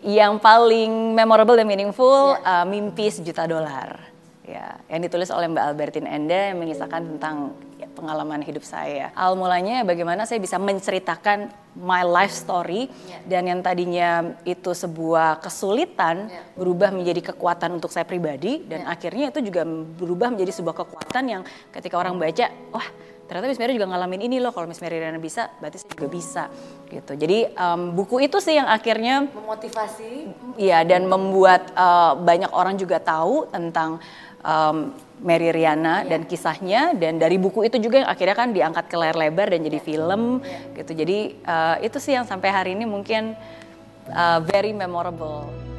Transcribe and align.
Yang 0.00 0.40
paling 0.40 1.12
memorable 1.12 1.58
dan 1.58 1.68
meaningful 1.68 2.38
yeah. 2.38 2.62
uh, 2.62 2.66
mimpi 2.66 3.10
sejuta 3.12 3.44
dolar. 3.44 4.00
Ya, 4.50 4.82
yang 4.90 5.06
ditulis 5.06 5.30
oleh 5.30 5.46
Mbak 5.46 5.62
Albertine 5.62 6.10
Enda 6.10 6.50
yang 6.50 6.58
mengisahkan 6.58 7.06
tentang 7.06 7.54
ya, 7.78 7.86
pengalaman 7.94 8.42
hidup 8.42 8.66
saya. 8.66 9.14
Awal 9.14 9.38
mulanya 9.38 9.86
bagaimana 9.86 10.26
saya 10.26 10.42
bisa 10.42 10.58
menceritakan 10.58 11.54
my 11.78 12.02
life 12.02 12.34
story 12.34 12.90
yeah. 13.06 13.22
dan 13.30 13.46
yang 13.46 13.60
tadinya 13.62 14.34
itu 14.42 14.74
sebuah 14.74 15.38
kesulitan 15.38 16.26
yeah. 16.26 16.42
berubah 16.58 16.90
menjadi 16.90 17.30
kekuatan 17.30 17.78
untuk 17.78 17.94
saya 17.94 18.02
pribadi 18.02 18.66
dan 18.66 18.82
yeah. 18.82 18.90
akhirnya 18.90 19.30
itu 19.30 19.38
juga 19.38 19.62
berubah 19.70 20.34
menjadi 20.34 20.50
sebuah 20.58 20.82
kekuatan 20.82 21.24
yang 21.30 21.42
ketika 21.70 21.94
orang 21.94 22.18
baca, 22.18 22.50
wah 22.74 22.88
ternyata 23.30 23.46
Miss 23.46 23.62
Mary 23.62 23.78
juga 23.78 23.86
ngalamin 23.94 24.26
ini 24.26 24.42
loh 24.42 24.50
kalau 24.50 24.66
Miss 24.66 24.82
Mary 24.82 24.98
Riana 24.98 25.22
bisa 25.22 25.54
berarti 25.62 25.78
saya 25.78 25.94
juga 25.94 26.06
bisa 26.10 26.44
gitu 26.90 27.14
jadi 27.14 27.54
um, 27.54 27.94
buku 27.94 28.26
itu 28.26 28.42
sih 28.42 28.58
yang 28.58 28.66
akhirnya 28.66 29.30
memotivasi 29.30 30.34
ya 30.58 30.82
dan 30.82 31.06
membuat 31.06 31.70
uh, 31.78 32.18
banyak 32.18 32.50
orang 32.50 32.74
juga 32.74 32.98
tahu 32.98 33.46
tentang 33.54 34.02
um, 34.42 34.90
Mary 35.22 35.54
Riana 35.54 36.02
yeah. 36.02 36.10
dan 36.10 36.26
kisahnya 36.26 36.98
dan 36.98 37.22
dari 37.22 37.38
buku 37.38 37.70
itu 37.70 37.78
juga 37.78 38.02
yang 38.02 38.10
akhirnya 38.10 38.34
kan 38.34 38.50
diangkat 38.50 38.90
ke 38.90 38.98
layar 38.98 39.14
lebar 39.14 39.54
dan 39.54 39.62
jadi 39.62 39.78
film 39.78 40.42
yeah. 40.42 40.74
gitu 40.82 40.98
jadi 40.98 41.18
uh, 41.46 41.76
itu 41.86 42.02
sih 42.02 42.18
yang 42.18 42.26
sampai 42.26 42.50
hari 42.50 42.74
ini 42.74 42.82
mungkin 42.82 43.38
uh, 44.10 44.42
very 44.42 44.74
memorable. 44.74 45.69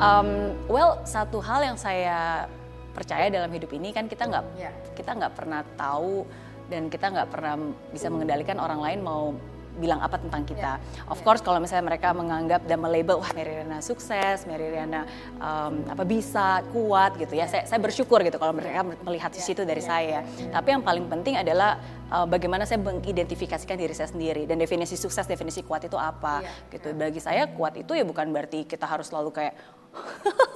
Um, 0.00 0.56
well, 0.64 1.04
satu 1.04 1.44
hal 1.44 1.60
yang 1.60 1.76
saya 1.76 2.48
percaya 2.96 3.28
dalam 3.28 3.52
hidup 3.52 3.68
ini 3.76 3.92
kan 3.92 4.08
kita 4.08 4.26
nggak 4.26 4.44
yeah. 4.56 4.72
kita 4.96 5.12
nggak 5.12 5.32
pernah 5.36 5.60
tahu 5.76 6.24
dan 6.72 6.88
kita 6.88 7.12
nggak 7.12 7.28
pernah 7.28 7.54
bisa 7.92 8.08
mengendalikan 8.08 8.56
orang 8.58 8.80
lain 8.80 8.98
mau 9.04 9.36
bilang 9.78 10.02
apa 10.02 10.18
tentang 10.18 10.42
kita. 10.44 10.76
Yeah. 10.80 11.12
Of 11.12 11.22
course 11.22 11.40
kalau 11.40 11.62
misalnya 11.62 11.86
mereka 11.94 12.10
menganggap 12.10 12.66
dan 12.66 12.82
melabel 12.82 13.22
wah 13.22 13.32
Mary 13.32 13.60
Riana 13.60 13.78
sukses, 13.80 14.44
Mary 14.44 14.72
Riana 14.72 15.06
um, 15.38 15.84
apa 15.88 16.02
bisa 16.02 16.64
kuat 16.74 17.14
gitu 17.16 17.38
ya. 17.38 17.46
Saya, 17.46 17.64
saya 17.64 17.80
bersyukur 17.80 18.20
gitu 18.26 18.36
kalau 18.36 18.56
mereka 18.56 18.82
melihat 18.82 19.30
sisi 19.36 19.54
itu 19.54 19.62
dari 19.62 19.80
saya. 19.80 20.26
Tapi 20.26 20.68
yang 20.74 20.82
paling 20.82 21.06
penting 21.06 21.38
adalah 21.38 21.78
uh, 22.10 22.26
bagaimana 22.26 22.66
saya 22.66 22.82
mengidentifikasikan 22.82 23.78
diri 23.78 23.94
saya 23.94 24.10
sendiri 24.10 24.44
dan 24.44 24.58
definisi 24.58 24.98
sukses, 24.98 25.24
definisi 25.24 25.62
kuat 25.62 25.86
itu 25.86 25.96
apa 25.96 26.44
yeah. 26.44 26.72
gitu. 26.74 26.92
Bagi 26.92 27.22
saya 27.22 27.48
kuat 27.48 27.78
itu 27.78 27.94
ya 27.94 28.02
bukan 28.02 28.28
berarti 28.34 28.66
kita 28.66 28.84
harus 28.84 29.08
selalu 29.08 29.32
kayak 29.32 29.54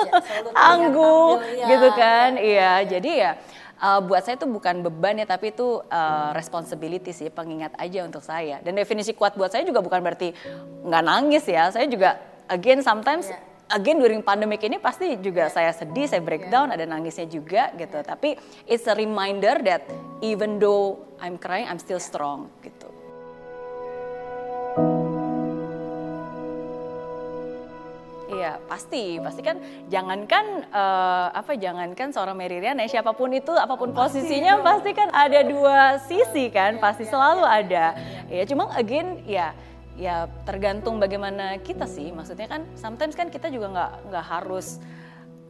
ya, 0.06 0.12
tangguh 0.56 1.42
ya, 1.54 1.66
gitu 1.68 1.88
kan. 1.94 2.30
Iya, 2.38 2.54
ya, 2.54 2.72
ya. 2.80 2.86
jadi 2.98 3.10
ya 3.12 3.32
uh, 3.84 4.00
buat 4.00 4.22
saya 4.24 4.40
itu 4.40 4.48
bukan 4.48 4.80
beban 4.80 5.20
ya 5.20 5.26
tapi 5.28 5.52
itu 5.52 5.84
uh, 5.84 6.30
responsibility 6.32 7.12
sih 7.12 7.28
pengingat 7.28 7.76
aja 7.76 8.06
untuk 8.06 8.24
saya 8.24 8.60
dan 8.64 8.76
definisi 8.78 9.12
kuat 9.12 9.36
buat 9.36 9.52
saya 9.52 9.66
juga 9.68 9.84
bukan 9.84 10.00
berarti 10.00 10.32
nggak 10.84 11.04
nangis 11.04 11.44
ya 11.44 11.68
saya 11.68 11.84
juga 11.84 12.16
again 12.48 12.80
sometimes 12.80 13.28
yeah. 13.28 13.52
Again 13.72 13.96
during 13.96 14.20
pandemic 14.20 14.60
ini 14.60 14.76
pasti 14.76 15.16
juga 15.24 15.48
saya 15.48 15.72
sedih, 15.72 16.04
saya 16.04 16.20
breakdown, 16.20 16.68
ada 16.68 16.84
nangisnya 16.84 17.24
juga 17.24 17.72
gitu. 17.80 17.96
Tapi 18.04 18.36
it's 18.68 18.84
a 18.84 18.92
reminder 18.92 19.56
that 19.64 19.88
even 20.20 20.60
though 20.60 21.00
I'm 21.16 21.40
crying, 21.40 21.64
I'm 21.64 21.80
still 21.80 21.96
strong 21.96 22.52
gitu. 22.60 22.83
Iya 28.34 28.58
pasti, 28.66 29.22
pasti 29.22 29.40
kan 29.46 29.62
jangankan 29.86 30.66
uh, 30.74 31.30
apa 31.30 31.54
jangankan 31.54 32.10
seorang 32.10 32.34
Mary 32.34 32.58
Riana 32.58 32.82
siapa 32.90 33.14
pun 33.14 33.30
itu 33.30 33.54
apa 33.54 33.78
pun 33.78 33.94
posisinya 33.94 34.58
pasti 34.66 34.90
kan 34.90 35.08
ada 35.14 35.46
dua 35.46 36.02
sisi 36.02 36.50
kan, 36.50 36.82
pasti 36.82 37.06
selalu 37.06 37.46
ada. 37.46 37.94
Ya 38.26 38.42
cuma 38.50 38.74
again 38.74 39.22
ya 39.22 39.54
ya 39.94 40.26
tergantung 40.42 40.98
bagaimana 40.98 41.62
kita 41.62 41.86
sih. 41.86 42.10
Maksudnya 42.10 42.50
kan 42.50 42.66
sometimes 42.74 43.14
kan 43.14 43.30
kita 43.30 43.46
juga 43.54 43.70
nggak 43.70 43.92
nggak 44.10 44.24
harus 44.26 44.82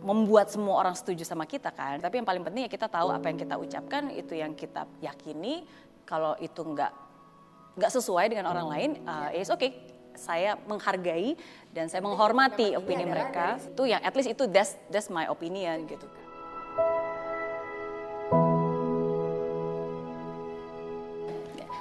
membuat 0.05 0.53
semua 0.53 0.85
orang 0.85 0.93
setuju 0.93 1.25
sama 1.25 1.49
kita 1.49 1.73
kan. 1.73 1.97
Tapi 2.05 2.21
yang 2.21 2.28
paling 2.28 2.44
penting 2.44 2.69
ya 2.69 2.71
kita 2.71 2.93
tahu 2.93 3.09
apa 3.09 3.33
yang 3.33 3.41
kita 3.41 3.56
ucapkan 3.56 4.12
itu 4.12 4.37
yang 4.37 4.53
kita 4.53 4.84
yakini. 5.00 5.65
Kalau 6.05 6.37
itu 6.37 6.61
nggak 6.61 6.93
nggak 7.81 7.91
sesuai 7.91 8.28
dengan 8.28 8.53
orang 8.53 8.67
lain, 8.69 8.91
uh, 9.09 9.33
it's 9.33 9.49
okay 9.49 9.94
saya 10.14 10.56
menghargai 10.66 11.34
dan 11.75 11.91
saya 11.91 12.00
menghormati 12.00 12.78
opini 12.78 13.04
mereka 13.06 13.58
itu 13.58 13.91
yang 13.91 14.00
at 14.02 14.14
least 14.14 14.30
itu 14.30 14.47
that's 14.50 14.78
that's 14.91 15.10
my 15.10 15.26
opinion 15.26 15.86
gitu 15.86 16.06
kan. 16.06 16.25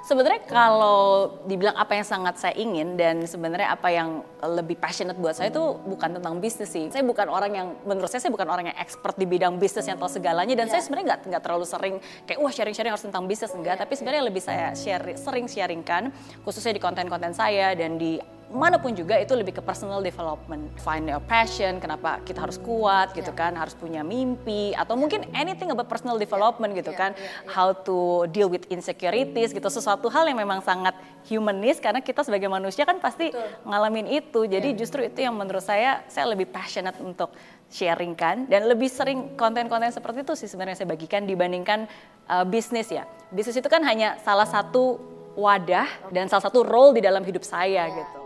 Sebenarnya 0.03 0.43
kalau 0.43 1.39
dibilang 1.47 1.79
apa 1.79 1.95
yang 1.95 2.03
sangat 2.03 2.35
saya 2.35 2.53
ingin 2.59 2.99
dan 2.99 3.23
sebenarnya 3.23 3.71
apa 3.71 3.87
yang 3.87 4.19
lebih 4.43 4.75
passionate 4.75 5.15
buat 5.15 5.31
saya 5.31 5.47
itu 5.47 5.63
bukan 5.87 6.19
tentang 6.19 6.43
bisnis 6.43 6.75
sih. 6.75 6.91
Saya 6.91 7.07
bukan 7.07 7.31
orang 7.31 7.51
yang 7.55 7.67
menurut 7.87 8.11
saya 8.11 8.19
saya 8.19 8.35
bukan 8.35 8.51
orang 8.51 8.67
yang 8.67 8.77
expert 8.83 9.15
di 9.15 9.23
bidang 9.23 9.55
bisnis 9.55 9.87
yang 9.87 9.95
tahu 9.95 10.11
segalanya 10.11 10.59
dan 10.59 10.67
yeah. 10.67 10.75
saya 10.75 10.81
sebenarnya 10.83 11.07
nggak 11.15 11.21
nggak 11.31 11.43
terlalu 11.47 11.63
sering 11.63 11.95
kayak 12.27 12.39
wah 12.43 12.51
sharing-sharing 12.51 12.91
harus 12.91 13.05
tentang 13.07 13.23
bisnis 13.31 13.55
enggak, 13.55 13.79
tapi 13.79 13.95
sebenarnya 13.95 14.23
lebih 14.27 14.43
saya 14.43 14.75
share 14.75 15.15
sering 15.15 15.47
sharingkan 15.47 16.11
khususnya 16.43 16.75
di 16.75 16.83
konten-konten 16.83 17.31
saya 17.31 17.71
dan 17.71 17.95
di 17.95 18.19
mana 18.53 18.77
pun 18.77 18.93
juga 18.93 19.17
itu 19.17 19.33
lebih 19.33 19.57
ke 19.57 19.61
personal 19.65 19.99
development. 20.05 20.69
Find 20.77 21.09
your 21.09 21.19
passion, 21.25 21.81
kenapa 21.81 22.21
kita 22.21 22.45
harus 22.45 22.61
kuat 22.61 23.11
gitu 23.17 23.33
yeah. 23.33 23.49
kan, 23.49 23.57
harus 23.57 23.73
punya 23.73 24.05
mimpi 24.05 24.77
atau 24.77 24.93
mungkin 24.93 25.25
anything 25.33 25.73
about 25.73 25.89
personal 25.89 26.21
development 26.21 26.77
gitu 26.77 26.93
yeah, 26.93 27.01
kan. 27.01 27.11
Yeah, 27.17 27.25
yeah. 27.25 27.49
How 27.49 27.73
to 27.73 28.29
deal 28.29 28.47
with 28.53 28.69
insecurities 28.69 29.51
gitu. 29.51 29.65
Sesuatu 29.65 30.05
hal 30.13 30.29
yang 30.29 30.37
memang 30.37 30.61
sangat 30.61 30.93
humanis 31.25 31.81
karena 31.81 31.99
kita 31.99 32.21
sebagai 32.21 32.45
manusia 32.45 32.85
kan 32.85 33.01
pasti 33.01 33.33
Betul. 33.33 33.49
ngalamin 33.65 34.07
itu. 34.21 34.45
Jadi 34.45 34.69
yeah. 34.71 34.79
justru 34.79 35.01
itu 35.01 35.19
yang 35.25 35.33
menurut 35.33 35.65
saya 35.65 36.05
saya 36.05 36.29
lebih 36.29 36.45
passionate 36.53 37.01
untuk 37.01 37.33
sharing 37.73 38.13
kan 38.13 38.45
dan 38.45 38.69
lebih 38.69 38.85
sering 38.85 39.33
konten-konten 39.33 39.89
seperti 39.89 40.21
itu 40.21 40.37
sih 40.37 40.45
sebenarnya 40.45 40.85
saya 40.85 40.93
bagikan 40.93 41.25
dibandingkan 41.25 41.89
uh, 42.29 42.45
bisnis 42.45 42.93
ya. 42.93 43.09
Bisnis 43.33 43.57
itu 43.57 43.65
kan 43.65 43.81
hanya 43.81 44.21
salah 44.21 44.45
satu 44.45 45.01
wadah 45.33 45.89
dan 46.13 46.29
salah 46.29 46.45
satu 46.45 46.61
role 46.61 46.93
di 46.93 47.01
dalam 47.01 47.25
hidup 47.25 47.41
saya 47.41 47.89
yeah. 47.89 47.97
gitu. 47.97 48.22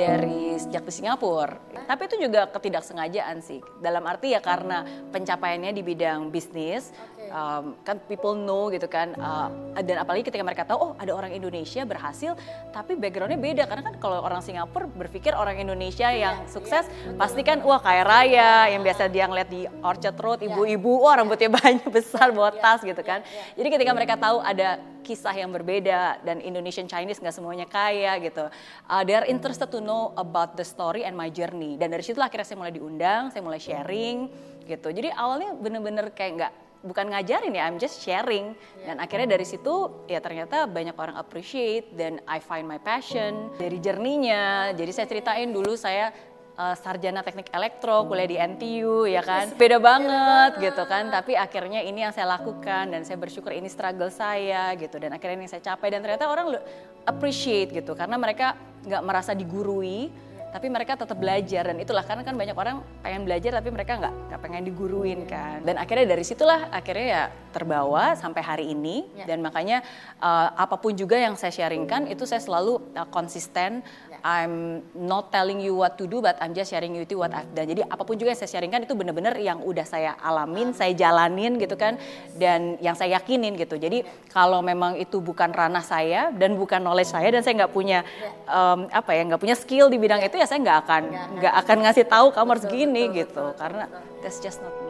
Dari 0.00 0.56
sejak 0.56 0.88
di 0.88 0.92
Singapura. 0.92 1.60
Tapi 1.84 2.02
itu 2.08 2.16
juga 2.16 2.48
ketidaksengajaan 2.48 3.44
sih. 3.44 3.60
Dalam 3.84 4.04
arti 4.08 4.32
ya 4.32 4.40
karena 4.40 4.82
pencapaiannya 5.12 5.76
di 5.76 5.82
bidang 5.84 6.32
bisnis, 6.32 6.92
um, 7.30 7.78
kan 7.86 7.96
people 8.10 8.36
know 8.36 8.68
gitu 8.68 8.90
kan. 8.90 9.14
Uh, 9.16 9.48
dan 9.80 10.02
apalagi 10.02 10.26
ketika 10.26 10.42
mereka 10.44 10.66
tahu, 10.66 10.78
oh 10.78 10.92
ada 10.98 11.14
orang 11.14 11.32
Indonesia 11.32 11.86
berhasil, 11.86 12.36
tapi 12.74 12.98
backgroundnya 12.98 13.40
beda. 13.40 13.64
Karena 13.70 13.82
kan 13.86 13.94
kalau 14.02 14.20
orang 14.20 14.42
Singapura 14.44 14.90
berpikir 14.90 15.32
orang 15.32 15.56
Indonesia 15.56 16.10
yang 16.10 16.44
iya, 16.44 16.50
sukses, 16.50 16.90
iya, 16.90 17.16
pasti 17.16 17.40
kan 17.46 17.62
wah 17.62 17.80
kaya 17.80 18.02
raya, 18.04 18.74
yang 18.74 18.82
biasa 18.84 19.08
dia 19.08 19.24
ngeliat 19.30 19.48
di 19.48 19.64
Orchard 19.80 20.18
Road, 20.18 20.38
iya. 20.42 20.52
ibu-ibu, 20.52 21.06
wah 21.06 21.16
rambutnya 21.16 21.48
banyak 21.48 21.86
besar, 21.96 22.34
bawa 22.34 22.52
tas 22.52 22.82
gitu 22.82 23.00
kan. 23.00 23.24
Jadi 23.54 23.68
ketika 23.70 23.90
mereka 23.94 24.18
tahu 24.18 24.42
ada 24.42 24.82
kisah 25.00 25.32
yang 25.32 25.50
berbeda 25.50 26.20
dan 26.22 26.38
Indonesian 26.44 26.86
Chinese 26.86 27.18
nggak 27.18 27.34
semuanya 27.34 27.66
kaya 27.66 28.20
gitu. 28.20 28.46
Uh, 28.86 29.02
they 29.02 29.16
are 29.16 29.26
interested 29.26 29.66
to 29.72 29.80
know 29.80 30.12
about 30.20 30.54
the 30.54 30.66
story 30.66 31.02
and 31.02 31.16
my 31.16 31.32
journey. 31.32 31.80
Dan 31.80 31.90
dari 31.90 32.04
situ 32.04 32.20
akhirnya 32.20 32.46
saya 32.46 32.58
mulai 32.60 32.74
diundang, 32.76 33.32
saya 33.32 33.42
mulai 33.42 33.58
sharing 33.58 34.28
gitu. 34.68 34.88
Jadi 34.92 35.10
awalnya 35.10 35.56
bener-bener 35.56 36.12
kayak 36.14 36.32
nggak 36.36 36.52
bukan 36.80 37.12
ngajarin 37.12 37.52
ya, 37.52 37.68
I'm 37.68 37.76
just 37.76 38.00
sharing. 38.00 38.56
Dan 38.84 39.00
akhirnya 39.00 39.36
dari 39.36 39.44
situ 39.44 40.04
ya 40.08 40.20
ternyata 40.20 40.64
banyak 40.64 40.96
orang 40.96 41.16
appreciate 41.16 41.92
dan 41.96 42.20
I 42.24 42.40
find 42.40 42.64
my 42.68 42.80
passion 42.80 43.52
dari 43.60 43.80
journey-nya. 43.80 44.72
Jadi 44.76 44.90
saya 44.92 45.06
ceritain 45.08 45.50
dulu 45.52 45.76
saya 45.76 46.12
uh, 46.60 46.76
sarjana 46.76 47.24
teknik 47.24 47.48
elektro, 47.52 48.04
kuliah 48.04 48.28
di 48.28 48.36
NTU 48.36 49.08
ya 49.08 49.24
kan. 49.24 49.52
Beda 49.56 49.80
banget 49.80 50.60
gitu 50.60 50.82
kan, 50.84 51.08
tapi 51.08 51.32
akhirnya 51.36 51.80
ini 51.80 52.04
yang 52.04 52.12
saya 52.12 52.36
lakukan 52.36 52.92
dan 52.92 53.00
saya 53.04 53.16
bersyukur 53.16 53.52
ini 53.56 53.68
struggle 53.72 54.12
saya 54.12 54.76
gitu 54.76 55.00
dan 55.00 55.16
akhirnya 55.16 55.36
ini 55.40 55.48
saya 55.48 55.64
capai 55.64 55.88
dan 55.92 56.04
ternyata 56.04 56.28
orang 56.28 56.60
appreciate 57.08 57.72
gitu 57.72 57.96
karena 57.96 58.20
mereka 58.20 58.56
nggak 58.84 59.02
merasa 59.04 59.32
digurui 59.32 60.12
tapi 60.50 60.66
mereka 60.66 60.98
tetap 60.98 61.16
belajar 61.16 61.70
dan 61.70 61.76
itulah 61.78 62.02
karena 62.02 62.22
kan 62.26 62.34
banyak 62.34 62.56
orang 62.58 62.82
pengen 63.00 63.22
belajar 63.22 63.58
tapi 63.58 63.70
mereka 63.70 63.98
nggak 63.98 64.14
nggak 64.30 64.40
pengen 64.42 64.62
diguruin 64.66 65.20
kan. 65.26 65.62
Dan 65.62 65.78
akhirnya 65.78 66.06
dari 66.10 66.24
situlah 66.26 66.70
akhirnya 66.74 67.06
ya 67.06 67.24
terbawa 67.54 68.14
sampai 68.18 68.42
hari 68.42 68.66
ini. 68.70 69.02
Ya. 69.16 69.26
dan 69.30 69.40
makanya 69.40 69.80
uh, 70.18 70.48
apa 70.58 70.76
pun 70.76 70.92
juga 70.96 71.14
yang 71.14 71.38
saya 71.38 71.54
sharingkan 71.54 72.10
itu 72.10 72.26
saya 72.26 72.42
selalu 72.42 72.82
uh, 72.98 73.08
konsisten. 73.08 73.82
I'm 74.20 74.84
not 74.92 75.32
telling 75.32 75.64
you 75.64 75.72
what 75.80 75.96
to 75.96 76.04
do, 76.04 76.20
but 76.20 76.36
I'm 76.44 76.52
just 76.52 76.68
sharing 76.68 76.92
you 76.92 77.08
what 77.16 77.32
I've 77.32 77.48
done. 77.56 77.72
Jadi 77.72 77.80
apa 77.88 78.04
pun 78.04 78.20
juga 78.20 78.36
yang 78.36 78.40
saya 78.40 78.52
sharingkan 78.52 78.84
itu 78.84 78.92
benar-benar 78.92 79.32
yang 79.40 79.64
udah 79.64 79.86
saya 79.88 80.12
alamin, 80.20 80.76
saya 80.76 80.92
jalanin 80.92 81.56
gitu 81.56 81.72
kan, 81.80 81.96
dan 82.36 82.76
yang 82.84 82.92
saya 82.92 83.16
yakinin 83.16 83.56
gitu. 83.56 83.80
Jadi 83.80 84.04
kalau 84.28 84.60
memang 84.60 85.00
itu 85.00 85.24
bukan 85.24 85.48
ranah 85.56 85.80
saya 85.80 86.28
dan 86.36 86.60
bukan 86.60 86.84
knowledge 86.84 87.16
saya 87.16 87.32
dan 87.32 87.40
saya 87.40 87.64
nggak 87.64 87.72
punya 87.72 88.04
um, 88.44 88.92
apa 88.92 89.16
ya, 89.16 89.24
nggak 89.24 89.40
punya 89.40 89.56
skill 89.56 89.88
di 89.88 89.96
bidang 89.96 90.20
itu 90.20 90.36
ya 90.40 90.48
saya 90.48 90.58
nggak 90.64 90.78
akan 90.88 91.02
nggak 91.36 91.54
akan 91.60 91.76
ngasih 91.84 92.04
tahu 92.08 92.32
kamu 92.32 92.48
harus 92.56 92.66
gini 92.66 93.02
gitu, 93.12 93.44
karena 93.60 93.84
that's 94.24 94.40
just 94.40 94.64
not 94.64 94.72
me. 94.82 94.89